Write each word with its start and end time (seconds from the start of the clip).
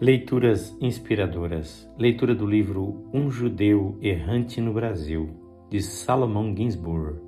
Leituras 0.00 0.76
inspiradoras. 0.80 1.88
Leitura 1.96 2.34
do 2.34 2.44
livro 2.44 3.08
Um 3.14 3.30
Judeu 3.30 3.96
Errante 4.02 4.60
no 4.60 4.72
Brasil, 4.72 5.30
de 5.70 5.80
Salomão 5.80 6.52
Ginsburg, 6.54 7.20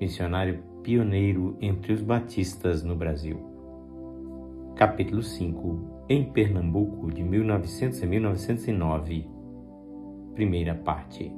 missionário 0.00 0.62
pioneiro 0.84 1.58
entre 1.60 1.92
os 1.92 2.00
batistas 2.00 2.84
no 2.84 2.94
Brasil. 2.94 3.40
Capítulo 4.76 5.20
5 5.20 6.04
Em 6.08 6.22
Pernambuco, 6.30 7.10
de 7.10 7.24
1900 7.24 8.00
a 8.00 8.06
1909. 8.06 9.28
Primeira 10.32 10.76
parte. 10.76 11.32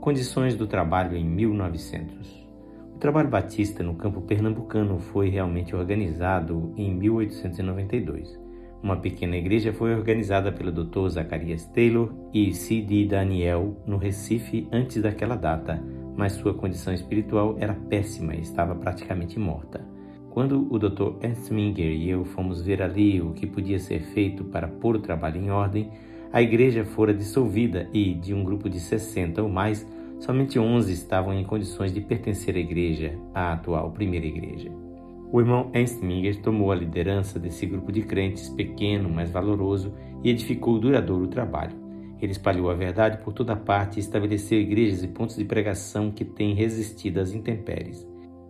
Condições 0.00 0.56
do 0.56 0.66
trabalho 0.66 1.14
em 1.14 1.28
1900. 1.28 2.48
O 2.94 2.98
trabalho 2.98 3.28
batista 3.28 3.82
no 3.82 3.96
campo 3.96 4.22
pernambucano 4.22 4.98
foi 4.98 5.28
realmente 5.28 5.76
organizado 5.76 6.72
em 6.74 6.90
1892. 6.94 8.43
Uma 8.84 8.98
pequena 8.98 9.34
igreja 9.34 9.72
foi 9.72 9.94
organizada 9.94 10.52
pelo 10.52 10.70
Dr. 10.70 11.08
Zacarias 11.08 11.64
Taylor 11.64 12.12
e 12.34 12.52
C.D. 12.52 13.06
Daniel 13.06 13.78
no 13.86 13.96
Recife 13.96 14.68
antes 14.70 15.00
daquela 15.00 15.36
data, 15.36 15.82
mas 16.14 16.34
sua 16.34 16.52
condição 16.52 16.92
espiritual 16.92 17.56
era 17.58 17.72
péssima 17.72 18.34
e 18.34 18.42
estava 18.42 18.74
praticamente 18.74 19.38
morta. 19.38 19.80
Quando 20.28 20.70
o 20.70 20.78
Dr. 20.78 21.14
Ernst 21.24 21.50
Minger 21.50 21.92
e 21.92 22.10
eu 22.10 22.26
fomos 22.26 22.60
ver 22.60 22.82
ali 22.82 23.22
o 23.22 23.32
que 23.32 23.46
podia 23.46 23.78
ser 23.78 24.00
feito 24.00 24.44
para 24.44 24.68
pôr 24.68 24.96
o 24.96 25.00
trabalho 25.00 25.40
em 25.40 25.50
ordem, 25.50 25.90
a 26.30 26.42
igreja 26.42 26.84
fora 26.84 27.14
dissolvida 27.14 27.88
e, 27.90 28.12
de 28.12 28.34
um 28.34 28.44
grupo 28.44 28.68
de 28.68 28.78
60 28.78 29.42
ou 29.42 29.48
mais, 29.48 29.86
somente 30.20 30.58
11 30.58 30.92
estavam 30.92 31.32
em 31.32 31.42
condições 31.42 31.90
de 31.90 32.02
pertencer 32.02 32.54
à 32.54 32.58
igreja, 32.58 33.18
a 33.32 33.54
atual 33.54 33.90
primeira 33.92 34.26
igreja. 34.26 34.70
O 35.32 35.40
irmão 35.40 35.70
Ernst 35.74 36.02
Minger 36.02 36.40
tomou 36.40 36.70
a 36.70 36.76
liderança 36.76 37.38
desse 37.38 37.66
grupo 37.66 37.90
de 37.90 38.02
crentes 38.02 38.48
pequeno, 38.48 39.08
mas 39.08 39.30
valoroso, 39.30 39.92
e 40.22 40.30
edificou 40.30 40.78
duradouro 40.78 41.26
trabalho. 41.26 41.76
Ele 42.20 42.32
espalhou 42.32 42.70
a 42.70 42.74
verdade 42.74 43.18
por 43.18 43.32
toda 43.32 43.56
parte 43.56 43.96
e 43.96 44.00
estabeleceu 44.00 44.60
igrejas 44.60 45.02
e 45.02 45.08
pontos 45.08 45.36
de 45.36 45.44
pregação 45.44 46.10
que 46.10 46.24
têm 46.24 46.54
resistido 46.54 47.18
às 47.18 47.32
intempéries. 47.32 48.06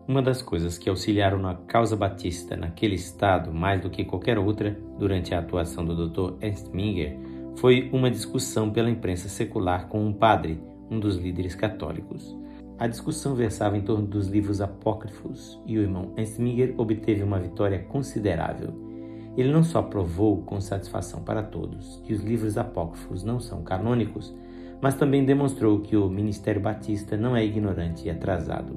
Uma 0.06 0.20
das 0.20 0.42
coisas 0.42 0.76
que 0.76 0.90
auxiliaram 0.90 1.38
na 1.38 1.54
causa 1.54 1.96
batista 1.96 2.56
naquele 2.56 2.94
estado 2.94 3.52
mais 3.52 3.80
do 3.80 3.88
que 3.88 4.04
qualquer 4.04 4.38
outra, 4.38 4.78
durante 4.98 5.34
a 5.34 5.38
atuação 5.38 5.84
do 5.84 6.08
Dr. 6.08 6.34
Ernst 6.44 6.70
Minger, 6.72 7.18
foi 7.56 7.88
uma 7.92 8.10
discussão 8.10 8.70
pela 8.70 8.90
imprensa 8.90 9.28
secular 9.28 9.88
com 9.88 10.04
um 10.04 10.12
padre, 10.12 10.60
um 10.90 11.00
dos 11.00 11.16
líderes 11.16 11.54
católicos. 11.54 12.36
A 12.76 12.88
discussão 12.88 13.34
versava 13.34 13.76
em 13.76 13.82
torno 13.82 14.06
dos 14.06 14.26
livros 14.26 14.60
apócrifos 14.60 15.60
e 15.64 15.78
o 15.78 15.82
irmão 15.82 16.12
Ensminger 16.16 16.74
obteve 16.76 17.22
uma 17.22 17.38
vitória 17.38 17.78
considerável. 17.78 18.74
Ele 19.36 19.52
não 19.52 19.62
só 19.62 19.80
provou 19.80 20.42
com 20.42 20.60
satisfação 20.60 21.22
para 21.22 21.42
todos 21.42 22.00
que 22.04 22.12
os 22.12 22.22
livros 22.22 22.58
apócrifos 22.58 23.22
não 23.22 23.38
são 23.38 23.62
canônicos, 23.62 24.34
mas 24.80 24.96
também 24.96 25.24
demonstrou 25.24 25.80
que 25.80 25.96
o 25.96 26.08
ministério 26.08 26.60
batista 26.60 27.16
não 27.16 27.36
é 27.36 27.44
ignorante 27.44 28.06
e 28.06 28.10
atrasado. 28.10 28.76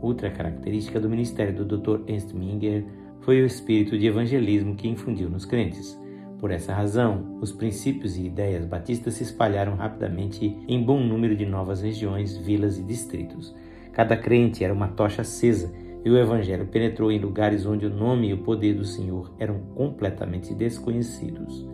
Outra 0.00 0.30
característica 0.30 1.00
do 1.00 1.10
ministério 1.10 1.64
do 1.64 1.78
Dr. 1.78 2.08
Ernst 2.08 2.32
Minger 2.32 2.86
foi 3.20 3.42
o 3.42 3.46
espírito 3.46 3.98
de 3.98 4.06
evangelismo 4.06 4.76
que 4.76 4.88
infundiu 4.88 5.28
nos 5.28 5.44
crentes. 5.44 5.98
Por 6.38 6.50
essa 6.50 6.74
razão, 6.74 7.38
os 7.40 7.50
princípios 7.50 8.16
e 8.16 8.26
ideias 8.26 8.66
batistas 8.66 9.14
se 9.14 9.22
espalharam 9.22 9.74
rapidamente 9.74 10.56
em 10.68 10.82
bom 10.82 11.00
número 11.00 11.34
de 11.34 11.46
novas 11.46 11.80
regiões, 11.80 12.36
vilas 12.36 12.78
e 12.78 12.82
distritos. 12.82 13.54
Cada 13.92 14.16
crente 14.16 14.62
era 14.62 14.74
uma 14.74 14.88
tocha 14.88 15.22
acesa 15.22 15.72
e 16.04 16.10
o 16.10 16.18
evangelho 16.18 16.66
penetrou 16.66 17.10
em 17.10 17.18
lugares 17.18 17.64
onde 17.64 17.86
o 17.86 17.90
nome 17.90 18.28
e 18.28 18.34
o 18.34 18.42
poder 18.42 18.74
do 18.74 18.84
Senhor 18.84 19.34
eram 19.38 19.60
completamente 19.74 20.54
desconhecidos. 20.54 21.66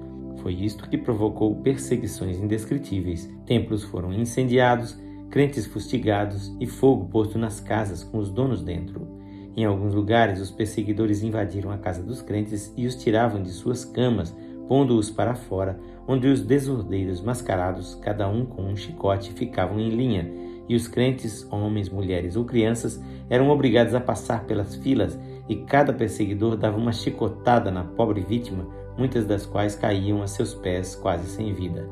Foi 0.42 0.54
isto 0.54 0.88
que 0.88 0.96
provocou 0.96 1.56
perseguições 1.56 2.38
indescritíveis. 2.38 3.28
Templos 3.44 3.82
foram 3.82 4.12
incendiados, 4.12 4.98
crentes 5.30 5.66
fustigados 5.66 6.54
e 6.60 6.66
fogo 6.66 7.06
posto 7.06 7.38
nas 7.38 7.58
casas 7.58 8.04
com 8.04 8.18
os 8.18 8.30
donos 8.30 8.62
dentro. 8.62 9.06
Em 9.56 9.64
alguns 9.64 9.92
lugares, 9.92 10.40
os 10.40 10.50
perseguidores 10.50 11.22
invadiram 11.22 11.70
a 11.70 11.78
casa 11.78 12.02
dos 12.02 12.22
crentes 12.22 12.72
e 12.76 12.86
os 12.86 12.94
tiravam 12.94 13.42
de 13.42 13.50
suas 13.50 13.84
camas, 13.84 14.34
pondo-os 14.72 15.10
para 15.10 15.34
fora, 15.34 15.78
onde 16.08 16.26
os 16.26 16.40
desordeiros 16.40 17.20
mascarados, 17.20 17.94
cada 17.96 18.26
um 18.26 18.46
com 18.46 18.62
um 18.62 18.74
chicote, 18.74 19.30
ficavam 19.34 19.78
em 19.78 19.90
linha, 19.90 20.32
e 20.66 20.74
os 20.74 20.88
crentes, 20.88 21.46
homens, 21.52 21.90
mulheres 21.90 22.36
ou 22.36 22.46
crianças, 22.46 22.98
eram 23.28 23.50
obrigados 23.50 23.94
a 23.94 24.00
passar 24.00 24.44
pelas 24.44 24.74
filas, 24.76 25.18
e 25.46 25.56
cada 25.56 25.92
perseguidor 25.92 26.56
dava 26.56 26.78
uma 26.78 26.90
chicotada 26.90 27.70
na 27.70 27.84
pobre 27.84 28.22
vítima, 28.22 28.66
muitas 28.96 29.26
das 29.26 29.44
quais 29.44 29.76
caíam 29.76 30.22
a 30.22 30.26
seus 30.26 30.54
pés 30.54 30.96
quase 30.96 31.26
sem 31.26 31.52
vida. 31.52 31.86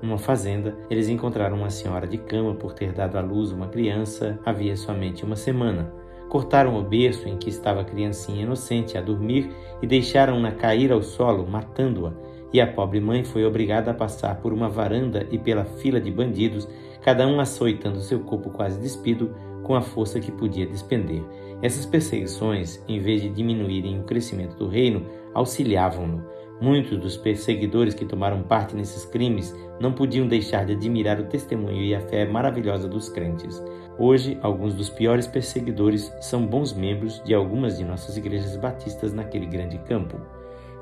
Numa 0.00 0.16
fazenda, 0.16 0.78
eles 0.88 1.08
encontraram 1.08 1.56
uma 1.56 1.68
senhora 1.68 2.06
de 2.06 2.16
cama 2.16 2.54
por 2.54 2.74
ter 2.74 2.92
dado 2.92 3.18
à 3.18 3.20
luz 3.20 3.50
uma 3.50 3.66
criança 3.66 4.38
havia 4.46 4.76
somente 4.76 5.24
uma 5.24 5.34
semana. 5.34 5.99
Cortaram 6.30 6.78
o 6.78 6.82
berço 6.82 7.28
em 7.28 7.36
que 7.36 7.50
estava 7.50 7.80
a 7.80 7.84
criancinha 7.84 8.44
inocente 8.44 8.96
a 8.96 9.00
dormir 9.00 9.50
e 9.82 9.86
deixaram-na 9.86 10.52
cair 10.52 10.92
ao 10.92 11.02
solo, 11.02 11.44
matando-a. 11.44 12.12
E 12.52 12.60
a 12.60 12.68
pobre 12.68 13.00
mãe 13.00 13.24
foi 13.24 13.44
obrigada 13.44 13.90
a 13.90 13.94
passar 13.94 14.36
por 14.36 14.52
uma 14.52 14.68
varanda 14.68 15.26
e 15.32 15.36
pela 15.36 15.64
fila 15.64 16.00
de 16.00 16.08
bandidos, 16.08 16.68
cada 17.02 17.26
um 17.26 17.40
açoitando 17.40 17.98
seu 17.98 18.20
corpo 18.20 18.48
quase 18.50 18.80
despido 18.80 19.34
com 19.64 19.74
a 19.74 19.82
força 19.82 20.20
que 20.20 20.30
podia 20.30 20.66
despender. 20.66 21.20
Essas 21.60 21.84
perseguições, 21.84 22.80
em 22.86 23.00
vez 23.00 23.22
de 23.22 23.28
diminuírem 23.28 23.98
o 23.98 24.04
crescimento 24.04 24.56
do 24.56 24.68
reino, 24.68 25.04
auxiliavam-no. 25.34 26.24
Muitos 26.60 26.98
dos 26.98 27.16
perseguidores 27.16 27.94
que 27.94 28.04
tomaram 28.04 28.42
parte 28.42 28.76
nesses 28.76 29.06
crimes 29.06 29.56
não 29.80 29.92
podiam 29.92 30.28
deixar 30.28 30.66
de 30.66 30.74
admirar 30.74 31.18
o 31.18 31.24
testemunho 31.24 31.82
e 31.82 31.94
a 31.94 32.00
fé 32.02 32.26
maravilhosa 32.26 32.86
dos 32.86 33.08
crentes. 33.08 33.62
Hoje, 33.98 34.38
alguns 34.42 34.74
dos 34.74 34.90
piores 34.90 35.26
perseguidores 35.26 36.12
são 36.20 36.46
bons 36.46 36.74
membros 36.74 37.22
de 37.24 37.32
algumas 37.32 37.78
de 37.78 37.84
nossas 37.84 38.18
igrejas 38.18 38.56
batistas 38.56 39.14
naquele 39.14 39.46
grande 39.46 39.78
campo. 39.78 40.20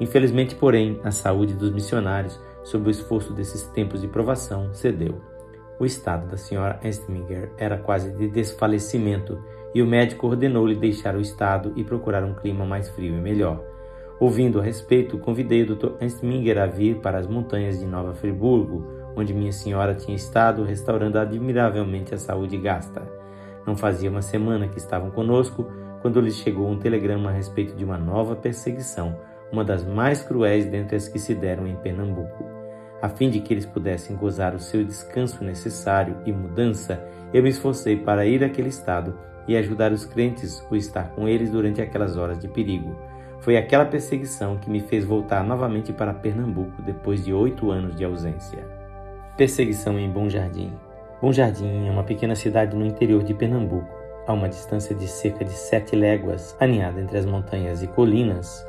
Infelizmente, 0.01 0.57
porém, 0.57 1.01
a 1.05 1.13
saúde 1.13 1.55
dos 1.55 1.71
missionários, 1.71 2.41
sob 2.65 2.89
o 2.89 2.91
esforço 2.91 3.33
desses 3.33 3.63
tempos 3.69 4.01
de 4.01 4.09
provação, 4.09 4.75
cedeu. 4.75 5.21
O 5.79 5.85
estado 5.85 6.29
da 6.29 6.37
senhora 6.37 6.81
Estminger 6.83 7.53
era 7.57 7.79
quase 7.79 8.11
de 8.11 8.29
desfalecimento 8.29 9.39
e 9.73 9.81
o 9.81 9.87
médico 9.87 10.27
ordenou-lhe 10.27 10.75
deixar 10.75 11.15
o 11.15 11.21
estado 11.21 11.73
e 11.77 11.85
procurar 11.85 12.25
um 12.25 12.35
clima 12.35 12.67
mais 12.67 12.89
frio 12.89 13.17
e 13.17 13.21
melhor. 13.21 13.63
Ouvindo 14.21 14.59
a 14.59 14.63
respeito, 14.65 15.17
convidei 15.17 15.63
o 15.63 15.77
Dr. 15.77 15.93
Ernstminger 16.01 16.59
a 16.59 16.67
vir 16.67 16.97
para 16.97 17.19
as 17.19 17.27
montanhas 17.29 17.79
de 17.79 17.87
Nova 17.87 18.15
Friburgo, 18.15 18.85
onde 19.17 19.33
minha 19.33 19.53
senhora 19.53 19.95
tinha 19.95 20.17
estado 20.17 20.65
restaurando 20.65 21.21
admiravelmente 21.21 22.13
a 22.13 22.19
saúde 22.19 22.57
gasta. 22.57 23.03
Não 23.65 23.77
fazia 23.77 24.11
uma 24.11 24.23
semana 24.23 24.67
que 24.67 24.79
estavam 24.79 25.11
conosco 25.11 25.71
quando 26.03 26.21
lhes 26.21 26.37
chegou 26.37 26.69
um 26.69 26.79
telegrama 26.79 27.31
a 27.31 27.33
respeito 27.33 27.77
de 27.77 27.85
uma 27.85 27.97
nova 27.97 28.35
perseguição, 28.35 29.17
uma 29.53 29.65
das 29.65 29.85
mais 29.85 30.21
cruéis 30.21 30.67
dentre 30.67 30.97
as 30.97 31.07
que 31.07 31.19
se 31.21 31.33
deram 31.33 31.65
em 31.67 31.77
Pernambuco. 31.77 32.45
A 33.01 33.09
fim 33.09 33.31
de 33.31 33.39
que 33.39 33.55
eles 33.55 33.67
pudessem 33.67 34.17
gozar 34.17 34.53
o 34.53 34.59
seu 34.59 34.85
descanso 34.85 35.45
necessário 35.45 36.17
e 36.27 36.33
mudança, 36.33 37.01
eu 37.33 37.41
me 37.41 37.51
esforcei 37.51 37.97
para 37.97 38.27
ir 38.27 38.43
àquele 38.43 38.69
estado 38.69 39.17
e 39.47 39.57
ajudar 39.57 39.93
os 39.93 40.05
crentes 40.05 40.61
ou 40.69 40.77
estar 40.77 41.11
com 41.11 41.29
eles 41.29 41.51
durante 41.51 41.81
aquelas 41.81 42.17
horas 42.17 42.41
de 42.41 42.49
perigo. 42.49 42.97
Foi 43.41 43.57
aquela 43.57 43.85
perseguição 43.85 44.57
que 44.57 44.69
me 44.69 44.81
fez 44.81 45.05
voltar 45.05 45.45
novamente 45.45 45.93
para 45.93 46.13
Pernambuco 46.13 46.83
depois 46.83 47.25
de 47.25 47.33
oito 47.33 47.71
anos 47.71 47.95
de 47.95 48.05
ausência. 48.05 48.67
Perseguição 49.37 49.99
em 49.99 50.11
Bom 50.11 50.29
Jardim. 50.29 50.73
Bom 51.23 51.33
Jardim 51.33 51.87
é 51.87 51.91
uma 51.91 52.03
pequena 52.03 52.35
cidade 52.35 52.77
no 52.77 52.85
interior 52.85 53.23
de 53.23 53.35
Pernambuco, 53.35 53.89
a 54.27 54.33
uma 54.33 54.49
distância 54.49 54.95
de 54.95 55.07
cerca 55.07 55.45
de 55.45 55.53
sete 55.53 55.95
léguas, 55.95 56.57
aninhada 56.59 57.01
entre 57.01 57.17
as 57.17 57.25
montanhas 57.25 57.83
e 57.83 57.87
colinas. 57.87 58.67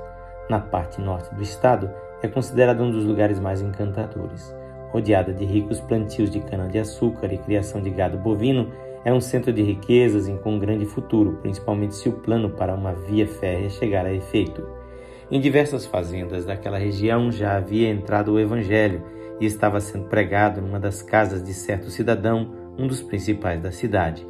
Na 0.50 0.60
parte 0.60 1.02
norte 1.02 1.34
do 1.34 1.42
estado, 1.42 1.90
é 2.22 2.28
considerada 2.28 2.84
um 2.84 2.92
dos 2.92 3.06
lugares 3.06 3.40
mais 3.40 3.62
encantadores. 3.62 4.56
Rodeada 4.92 5.34
de 5.34 5.46
ricos 5.46 5.80
plantios 5.80 6.30
de 6.30 6.40
cana-de-açúcar 6.40 7.34
e 7.34 7.38
criação 7.38 7.82
de 7.82 7.90
gado 7.90 8.18
bovino, 8.18 8.72
é 9.06 9.14
um 9.14 9.22
centro 9.22 9.54
de 9.54 9.62
riquezas 9.62 10.28
e 10.28 10.34
com 10.34 10.56
um 10.56 10.60
grande 10.60 10.86
futuro, 10.86 11.38
principalmente 11.42 11.96
se 11.96 12.10
o 12.10 12.14
plano 12.14 12.50
para 12.50 12.76
uma 12.76 12.94
via 12.94 13.28
férrea 13.28 13.70
chegar 13.70 14.06
a 14.06 14.14
efeito. 14.14 14.64
Em 15.32 15.40
diversas 15.40 15.86
fazendas 15.86 16.46
daquela 16.46 16.78
região 16.78 17.32
já 17.32 17.56
havia 17.56 17.90
entrado 17.90 18.34
o 18.34 18.40
Evangelho 18.40 19.04
e 19.40 19.46
estava 19.46 19.80
sendo 19.80 20.06
pregado 20.06 20.62
numa 20.62 20.80
das 20.80 21.02
casas 21.02 21.44
de 21.44 21.54
certo 21.54 21.90
cidadão, 21.90 22.52
um 22.78 22.88
dos 22.88 23.02
principais 23.02 23.62
da 23.62 23.72
cidade. 23.72 24.26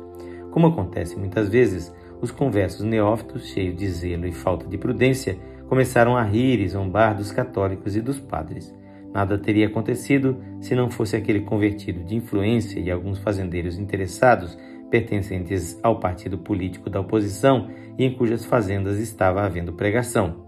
Como 0.51 0.68
acontece 0.68 1.18
muitas 1.18 1.50
vezes, 1.50 1.94
os 2.21 2.31
conversos 2.31 2.86
neófitos, 2.86 3.48
cheios 3.48 3.75
de 3.77 3.88
zelo 3.89 4.27
e 4.27 4.31
falta 4.31 4.68
de 4.68 4.77
prudência, 4.77 5.38
começaram 5.68 6.18
a 6.18 6.24
rir 6.24 6.60
e 6.60 6.68
zombar 6.68 7.16
dos 7.16 7.31
católicos 7.31 7.95
e 7.95 8.01
dos 8.01 8.19
padres. 8.19 8.74
Nada 9.13 9.38
teria 9.38 9.67
acontecido 9.67 10.38
se 10.59 10.75
não 10.75 10.89
fosse 10.89 11.15
aquele 11.15 11.41
convertido 11.41 12.03
de 12.03 12.15
influência 12.15 12.79
e 12.79 12.91
alguns 12.91 13.19
fazendeiros 13.19 13.77
interessados 13.77 14.57
pertencentes 14.89 15.79
ao 15.83 16.00
partido 16.00 16.38
político 16.38 16.89
da 16.89 17.00
oposição 17.00 17.69
e 17.97 18.03
em 18.03 18.13
cujas 18.13 18.45
fazendas 18.45 19.00
estava 19.00 19.44
havendo 19.44 19.73
pregação. 19.73 20.47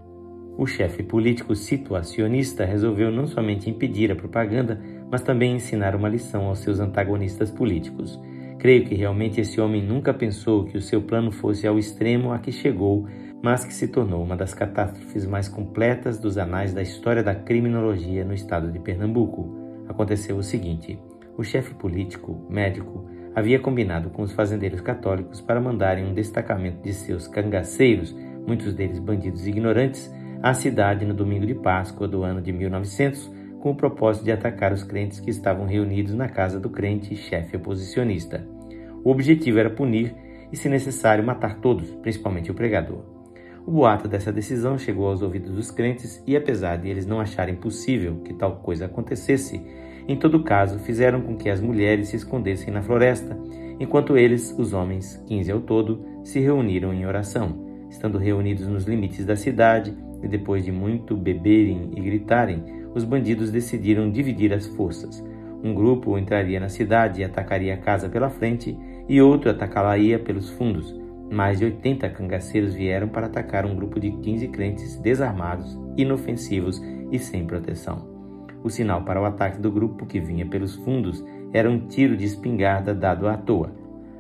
O 0.58 0.68
chefe 0.68 1.02
político 1.02 1.56
situacionista 1.56 2.66
resolveu 2.66 3.10
não 3.10 3.26
somente 3.26 3.70
impedir 3.70 4.12
a 4.12 4.16
propaganda, 4.16 4.82
mas 5.10 5.22
também 5.22 5.56
ensinar 5.56 5.96
uma 5.96 6.10
lição 6.10 6.46
aos 6.46 6.60
seus 6.60 6.80
antagonistas 6.80 7.50
políticos. 7.50 8.20
Creio 8.60 8.86
que 8.86 8.94
realmente 8.94 9.42
esse 9.42 9.60
homem 9.60 9.82
nunca 9.82 10.14
pensou 10.14 10.66
que 10.66 10.78
o 10.78 10.82
seu 10.82 11.02
plano 11.02 11.32
fosse 11.32 11.66
ao 11.66 11.80
extremo 11.80 12.32
a 12.32 12.38
que 12.38 12.52
chegou, 12.52 13.08
mas 13.42 13.66
que 13.66 13.74
se 13.74 13.88
tornou 13.88 14.24
uma 14.24 14.36
das 14.36 14.54
catástrofes 14.54 15.26
mais 15.26 15.48
completas 15.48 16.20
dos 16.20 16.38
anais 16.38 16.74
da 16.74 16.82
história 16.82 17.24
da 17.24 17.34
criminologia 17.34 18.24
no 18.24 18.34
estado 18.34 18.72
de 18.72 18.80
Pernambuco. 18.80 19.84
Aconteceu 19.88 20.38
o 20.38 20.44
seguinte: 20.44 21.00
o 21.38 21.44
chefe 21.44 21.74
político, 21.74 22.46
médico, 22.50 23.06
havia 23.36 23.60
combinado 23.60 24.10
com 24.10 24.22
os 24.22 24.34
fazendeiros 24.34 24.82
católicos 24.82 25.42
para 25.42 25.62
mandarem 25.62 26.06
um 26.06 26.14
destacamento 26.14 26.84
de 26.84 26.94
seus 26.94 27.28
cangaceiros, 27.28 28.16
muitos 28.46 28.74
deles 28.74 29.00
bandidos 29.00 29.48
ignorantes, 29.48 30.14
à 30.42 30.54
cidade 30.54 31.06
no 31.06 31.14
domingo 31.14 31.46
de 31.46 31.56
Páscoa 31.56 32.08
do 32.08 32.24
ano 32.24 32.42
de 32.42 32.52
1900, 32.52 33.32
com 33.60 33.72
o 33.72 33.76
propósito 33.76 34.26
de 34.26 34.32
atacar 34.32 34.74
os 34.74 34.84
crentes 34.84 35.20
que 35.20 35.30
estavam 35.30 35.66
reunidos 35.66 36.14
na 36.14 36.28
casa 36.28 36.60
do 36.60 36.70
crente 36.70 37.16
chefe 37.16 37.58
oposicionista. 37.58 38.46
O 39.04 39.12
objetivo 39.12 39.60
era 39.60 39.70
punir 39.70 40.16
e, 40.52 40.58
se 40.58 40.68
necessário, 40.68 41.24
matar 41.24 41.60
todos, 41.60 41.90
principalmente 41.96 42.52
o 42.52 42.56
pregador. 42.56 43.21
O 43.72 43.74
boato 43.74 44.06
dessa 44.06 44.34
decisão 44.34 44.78
chegou 44.78 45.08
aos 45.08 45.22
ouvidos 45.22 45.50
dos 45.50 45.72
crentes 45.72 46.22
e, 46.28 46.36
apesar 46.36 46.76
de 46.76 46.90
eles 46.90 47.06
não 47.06 47.22
acharem 47.22 47.56
possível 47.56 48.18
que 48.18 48.34
tal 48.34 48.58
coisa 48.58 48.84
acontecesse, 48.84 49.66
em 50.10 50.18
todo 50.18 50.44
caso, 50.44 50.78
fizeram 50.80 51.22
com 51.22 51.38
que 51.38 51.50
as 51.50 51.62
mulheres 51.62 52.10
se 52.10 52.18
escondessem 52.18 52.74
na 52.74 52.82
floresta, 52.82 53.40
enquanto 53.80 54.18
eles, 54.18 54.54
os 54.60 54.74
homens, 54.74 55.24
quinze 55.26 55.50
ao 55.50 55.62
todo, 55.62 56.04
se 56.22 56.38
reuniram 56.42 56.94
em 56.94 57.06
oração. 57.06 57.66
Estando 57.90 58.18
reunidos 58.18 58.68
nos 58.68 58.84
limites 58.84 59.24
da 59.26 59.38
cidade, 59.38 59.98
e 60.22 60.28
depois 60.28 60.66
de 60.66 60.72
muito 60.74 61.16
beberem 61.16 61.92
e 61.96 62.02
gritarem, 62.02 62.62
os 62.94 63.06
bandidos 63.06 63.52
decidiram 63.52 64.12
dividir 64.12 64.54
as 64.54 64.68
forças. 64.68 65.24
Um 65.64 65.74
grupo 65.74 66.18
entraria 66.18 66.60
na 66.60 66.68
cidade 66.68 67.22
e 67.22 67.24
atacaria 67.24 67.74
a 67.76 67.78
casa 67.78 68.10
pela 68.10 68.30
frente, 68.30 68.78
e 69.08 69.22
outro 69.22 69.50
atacá-la-ia 69.50 70.20
pelos 70.20 70.50
fundos. 70.50 71.01
Mais 71.32 71.60
de 71.60 71.66
80 71.66 72.10
cangaceiros 72.10 72.74
vieram 72.74 73.08
para 73.08 73.28
atacar 73.28 73.66
um 73.66 73.74
grupo 73.74 74.02
de 74.02 74.12
15 74.12 74.50
crentes 74.50 74.98
desarmados, 74.98 75.80
inofensivos 75.96 76.84
e 77.10 77.18
sem 77.18 77.46
proteção. 77.46 78.06
O 78.62 78.70
sinal 78.70 79.04
para 79.04 79.22
o 79.22 79.24
ataque 79.24 79.58
do 79.58 79.72
grupo 79.72 80.06
que 80.06 80.20
vinha 80.20 80.46
pelos 80.46 80.76
fundos 80.76 81.24
era 81.54 81.70
um 81.70 81.88
tiro 81.88 82.18
de 82.18 82.26
espingarda 82.26 82.94
dado 82.94 83.30
à 83.30 83.38
toa. 83.38 83.74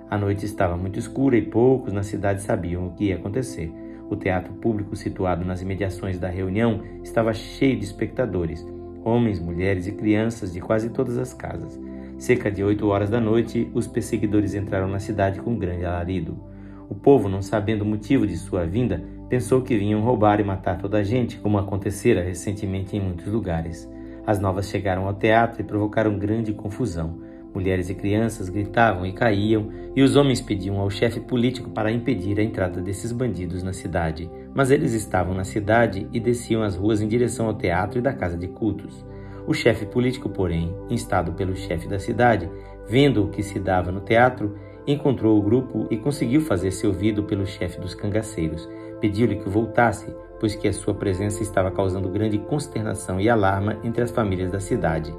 A 0.09 0.17
noite 0.17 0.45
estava 0.45 0.77
muito 0.77 0.97
escura 0.97 1.37
e 1.37 1.41
poucos 1.41 1.91
na 1.91 2.01
cidade 2.01 2.41
sabiam 2.41 2.87
o 2.87 2.91
que 2.91 3.05
ia 3.05 3.17
acontecer. 3.17 3.69
O 4.09 4.15
teatro 4.15 4.53
público 4.53 4.95
situado 4.95 5.43
nas 5.43 5.61
imediações 5.61 6.17
da 6.17 6.29
reunião 6.29 6.81
estava 7.03 7.33
cheio 7.33 7.77
de 7.77 7.83
espectadores, 7.83 8.65
homens, 9.03 9.37
mulheres 9.37 9.85
e 9.85 9.91
crianças 9.91 10.53
de 10.53 10.61
quase 10.61 10.89
todas 10.89 11.17
as 11.17 11.33
casas. 11.33 11.77
Cerca 12.17 12.49
de 12.49 12.63
oito 12.63 12.87
horas 12.87 13.09
da 13.09 13.19
noite, 13.19 13.69
os 13.73 13.85
perseguidores 13.85 14.53
entraram 14.53 14.87
na 14.87 14.99
cidade 14.99 15.41
com 15.41 15.57
grande 15.57 15.83
alarido. 15.83 16.50
O 16.91 16.93
povo, 16.93 17.29
não 17.29 17.41
sabendo 17.41 17.83
o 17.83 17.85
motivo 17.85 18.27
de 18.27 18.35
sua 18.35 18.65
vinda, 18.65 19.01
pensou 19.29 19.61
que 19.61 19.77
vinham 19.77 20.01
roubar 20.01 20.41
e 20.41 20.43
matar 20.43 20.77
toda 20.77 20.97
a 20.97 21.03
gente, 21.03 21.38
como 21.38 21.57
acontecera 21.57 22.21
recentemente 22.21 22.97
em 22.97 22.99
muitos 22.99 23.27
lugares. 23.27 23.89
As 24.27 24.41
novas 24.41 24.67
chegaram 24.67 25.07
ao 25.07 25.13
teatro 25.13 25.61
e 25.61 25.63
provocaram 25.63 26.19
grande 26.19 26.51
confusão. 26.51 27.17
Mulheres 27.55 27.89
e 27.89 27.95
crianças 27.95 28.49
gritavam 28.49 29.05
e 29.05 29.13
caíam, 29.13 29.69
e 29.95 30.03
os 30.03 30.17
homens 30.17 30.41
pediam 30.41 30.81
ao 30.81 30.89
chefe 30.89 31.21
político 31.21 31.69
para 31.69 31.93
impedir 31.93 32.38
a 32.38 32.43
entrada 32.43 32.81
desses 32.81 33.13
bandidos 33.13 33.63
na 33.63 33.71
cidade. 33.71 34.29
Mas 34.53 34.69
eles 34.69 34.91
estavam 34.91 35.33
na 35.33 35.45
cidade 35.45 36.09
e 36.11 36.19
desciam 36.19 36.61
as 36.61 36.75
ruas 36.75 36.99
em 36.99 37.07
direção 37.07 37.47
ao 37.47 37.53
teatro 37.53 37.99
e 37.99 38.01
da 38.01 38.11
casa 38.11 38.38
de 38.38 38.49
cultos. 38.49 39.05
O 39.47 39.53
chefe 39.53 39.85
político, 39.85 40.27
porém, 40.27 40.75
instado 40.89 41.31
pelo 41.31 41.55
chefe 41.55 41.88
da 41.88 41.99
cidade, 41.99 42.51
vendo 42.85 43.23
o 43.23 43.29
que 43.29 43.41
se 43.41 43.59
dava 43.61 43.93
no 43.93 44.01
teatro, 44.01 44.53
encontrou 44.85 45.37
o 45.37 45.41
grupo 45.41 45.87
e 45.89 45.97
conseguiu 45.97 46.41
fazer-se 46.41 46.85
ouvido 46.85 47.23
pelo 47.23 47.45
chefe 47.45 47.79
dos 47.79 47.93
cangaceiros. 47.93 48.67
Pediu-lhe 48.99 49.35
que 49.35 49.49
voltasse, 49.49 50.13
pois 50.39 50.55
que 50.55 50.67
a 50.67 50.73
sua 50.73 50.93
presença 50.93 51.43
estava 51.43 51.71
causando 51.71 52.09
grande 52.09 52.37
consternação 52.37 53.19
e 53.19 53.29
alarma 53.29 53.77
entre 53.83 54.03
as 54.03 54.11
famílias 54.11 54.51
da 54.51 54.59
cidade. 54.59 55.13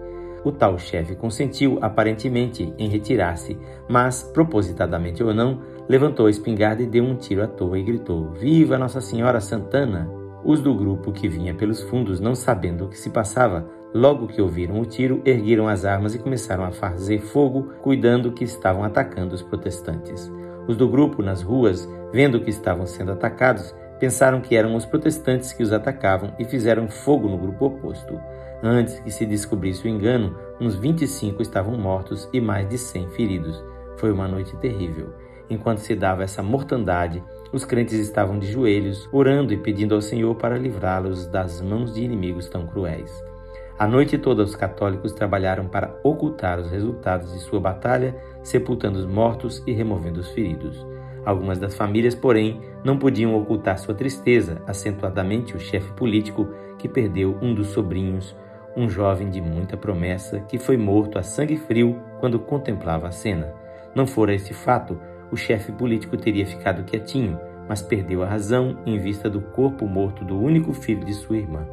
O 0.45 0.51
tal 0.51 0.77
chefe 0.77 1.15
consentiu, 1.15 1.79
aparentemente, 1.81 2.73
em 2.77 2.89
retirar-se, 2.89 3.57
mas, 3.89 4.23
propositadamente 4.23 5.23
ou 5.23 5.33
não, 5.33 5.61
levantou 5.89 6.27
a 6.27 6.31
espingarda 6.31 6.83
e 6.83 6.87
deu 6.87 7.05
um 7.05 7.15
tiro 7.15 7.43
à 7.43 7.47
toa 7.47 7.79
e 7.79 7.83
gritou: 7.83 8.31
Viva 8.33 8.77
Nossa 8.77 9.01
Senhora 9.01 9.41
Santana! 9.41 10.09
Os 10.45 10.61
do 10.61 10.75
grupo 10.75 11.13
que 11.13 11.29
vinha 11.29 11.55
pelos 11.55 11.83
fundos, 11.83 12.19
não 12.19 12.35
sabendo 12.35 12.87
o 12.87 12.89
que 12.89 12.99
se 12.99 13.11
passava, 13.11 13.65
logo 13.95 14.27
que 14.27 14.41
ouviram 14.41 14.81
o 14.81 14.87
tiro, 14.87 15.21
ergueram 15.25 15.69
as 15.69 15.85
armas 15.85 16.15
e 16.15 16.19
começaram 16.19 16.65
a 16.65 16.73
fazer 16.73 17.21
fogo, 17.21 17.73
cuidando 17.83 18.33
que 18.33 18.45
estavam 18.45 18.85
atacando 18.85 19.35
os 19.35 19.43
protestantes. 19.43 20.31
Os 20.67 20.77
do 20.77 20.89
grupo 20.89 21.23
nas 21.23 21.43
ruas, 21.43 21.89
vendo 22.13 22.41
que 22.41 22.51
estavam 22.51 22.87
sendo 22.87 23.13
atacados, 23.13 23.75
pensaram 23.99 24.41
que 24.41 24.57
eram 24.57 24.75
os 24.75 24.85
protestantes 24.85 25.53
que 25.53 25.63
os 25.63 25.73
atacavam 25.73 26.35
e 26.39 26.45
fizeram 26.45 26.89
fogo 26.89 27.29
no 27.29 27.39
grupo 27.39 27.67
oposto. 27.67 28.19
Antes 28.63 28.99
que 29.01 29.11
se 29.11 29.27
descobrisse 29.27 29.85
o 29.85 29.89
engano, 29.89 30.37
uns 30.61 30.77
25 30.77 31.43
estavam 31.43 31.77
mortos 31.77 32.29
e 32.33 32.41
mais 32.41 32.69
de 32.69 32.79
100 32.79 33.09
feridos. 33.11 33.63
Foi 33.97 34.11
uma 34.11 34.29
noite 34.29 34.57
terrível. 34.57 35.13
Enquanto 35.51 35.79
se 35.79 35.95
dava 35.95 36.23
essa 36.23 36.43
mortandade, 36.43 37.23
os 37.53 37.65
crentes 37.65 37.99
estavam 37.99 38.39
de 38.39 38.51
joelhos, 38.51 39.09
orando 39.13 39.53
e 39.53 39.57
pedindo 39.57 39.95
ao 39.95 40.01
Senhor 40.01 40.35
para 40.37 40.57
livrá-los 40.57 41.27
das 41.27 41.61
mãos 41.61 41.93
de 41.93 42.03
inimigos 42.03 42.49
tão 42.49 42.67
cruéis. 42.67 43.32
A 43.79 43.87
noite 43.87 44.19
toda 44.19 44.43
os 44.43 44.55
católicos 44.55 45.13
trabalharam 45.13 45.67
para 45.67 45.95
ocultar 46.03 46.61
os 46.61 46.71
resultados 46.71 47.33
de 47.33 47.41
sua 47.41 47.59
batalha, 47.59 48.15
sepultando 48.43 48.99
os 48.99 49.07
mortos 49.07 49.63
e 49.67 49.73
removendo 49.73 50.21
os 50.21 50.31
feridos. 50.31 50.87
Algumas 51.25 51.59
das 51.59 51.75
famílias, 51.75 52.15
porém, 52.15 52.61
não 52.85 52.99
podiam 52.99 53.35
ocultar 53.35 53.79
sua 53.79 53.95
tristeza, 53.95 54.61
acentuadamente 54.67 55.57
o 55.57 55.61
chefe 55.61 55.91
político 55.93 56.49
que 56.79 56.89
perdeu 56.89 57.39
um 57.41 57.55
dos 57.55 57.69
sobrinhos, 57.69 58.37
um 58.77 58.89
jovem 58.89 59.31
de 59.31 59.41
muita 59.41 59.77
promessa 59.77 60.41
que 60.41 60.59
foi 60.59 60.77
morto 60.77 61.19
a 61.19 61.23
sangue 61.23 61.57
frio 61.57 62.01
quando 62.21 62.39
contemplava 62.39 63.09
a 63.09 63.13
cena. 63.13 63.53
Não 63.95 64.07
fora 64.07 64.35
esse 64.35 64.53
fato, 64.53 64.99
o 65.31 65.37
chefe 65.37 65.71
político 65.73 66.17
teria 66.17 66.47
ficado 66.47 66.85
quietinho, 66.85 67.39
mas 67.69 67.83
perdeu 67.83 68.23
a 68.23 68.27
razão 68.27 68.79
em 68.85 68.99
vista 68.99 69.31
do 69.31 69.41
corpo 69.41 69.87
morto 69.87 70.25
do 70.25 70.39
único 70.39 70.73
filho 70.73 71.05
de 71.05 71.15
sua 71.15 71.37
irmã. 71.37 71.67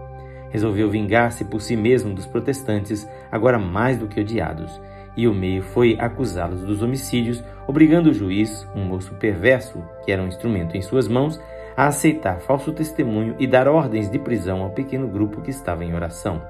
Resolveu 0.49 0.89
vingar-se 0.89 1.45
por 1.45 1.61
si 1.61 1.75
mesmo 1.75 2.13
dos 2.13 2.25
protestantes, 2.25 3.07
agora 3.31 3.59
mais 3.59 3.97
do 3.97 4.07
que 4.07 4.19
odiados, 4.19 4.79
e 5.15 5.27
o 5.27 5.33
meio 5.33 5.61
foi 5.61 5.97
acusá-los 5.99 6.61
dos 6.61 6.81
homicídios, 6.81 7.43
obrigando 7.67 8.09
o 8.09 8.13
juiz, 8.13 8.67
um 8.75 8.83
moço 8.83 9.13
perverso, 9.15 9.83
que 10.03 10.11
era 10.11 10.21
um 10.21 10.27
instrumento 10.27 10.75
em 10.77 10.81
suas 10.81 11.07
mãos, 11.07 11.39
a 11.75 11.87
aceitar 11.87 12.39
falso 12.39 12.71
testemunho 12.71 13.35
e 13.39 13.47
dar 13.47 13.67
ordens 13.67 14.09
de 14.09 14.19
prisão 14.19 14.61
ao 14.61 14.69
pequeno 14.69 15.07
grupo 15.07 15.41
que 15.41 15.49
estava 15.49 15.83
em 15.83 15.93
oração. 15.93 16.41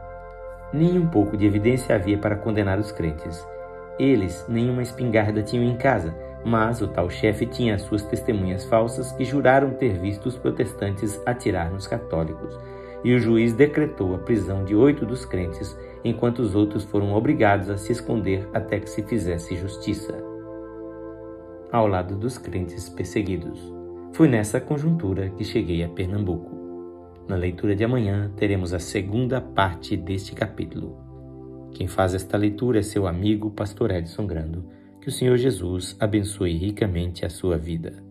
Nem 0.72 0.98
um 0.98 1.08
pouco 1.08 1.36
de 1.36 1.46
evidência 1.46 1.96
havia 1.96 2.18
para 2.18 2.36
condenar 2.36 2.80
os 2.80 2.92
crentes. 2.92 3.46
Eles 3.98 4.46
nenhuma 4.48 4.82
espingarda 4.82 5.42
tinham 5.42 5.66
em 5.66 5.76
casa, 5.76 6.16
mas 6.44 6.82
o 6.82 6.88
tal 6.88 7.10
chefe 7.10 7.46
tinha 7.46 7.76
as 7.76 7.82
suas 7.82 8.04
testemunhas 8.04 8.66
falsas 8.66 9.16
e 9.20 9.26
juraram 9.26 9.72
ter 9.72 10.00
visto 10.00 10.28
os 10.28 10.38
protestantes 10.38 11.20
atirar 11.26 11.70
nos 11.70 11.86
católicos. 11.86 12.58
E 13.04 13.14
o 13.14 13.20
juiz 13.20 13.54
decretou 13.54 14.14
a 14.14 14.20
prisão 14.20 14.66
de 14.66 14.76
oito 14.76 15.06
dos 15.06 15.26
crentes 15.26 15.78
enquanto 16.04 16.40
os 16.40 16.56
outros 16.56 16.84
foram 16.84 17.14
obrigados 17.14 17.70
a 17.70 17.78
se 17.78 17.92
esconder 17.92 18.48
até 18.54 18.80
que 18.80 18.90
se 18.90 19.04
fizesse 19.04 19.56
justiça. 19.56 20.14
Ao 21.72 21.88
lado 21.88 22.16
dos 22.16 22.38
crentes 22.38 22.90
perseguidos. 22.90 23.60
Foi 24.14 24.28
nessa 24.28 24.60
conjuntura 24.60 25.30
que 25.30 25.44
cheguei 25.44 25.84
a 25.84 25.90
Pernambuco. 25.90 26.58
Na 27.28 27.36
leitura 27.36 27.76
de 27.76 27.84
amanhã 27.84 28.32
teremos 28.36 28.74
a 28.74 28.80
segunda 28.80 29.40
parte 29.40 29.96
deste 29.96 30.34
capítulo. 30.34 30.98
Quem 31.72 31.88
faz 31.88 32.14
esta 32.16 32.38
leitura 32.38 32.80
é 32.80 32.82
seu 32.82 33.08
amigo, 33.08 33.52
Pastor 33.52 33.92
Edson 33.92 34.26
Grando. 34.26 34.66
Que 35.00 35.10
o 35.10 35.12
Senhor 35.12 35.38
Jesus 35.38 35.96
abençoe 36.00 36.58
ricamente 36.58 37.26
a 37.26 37.30
sua 37.30 37.58
vida. 37.58 38.09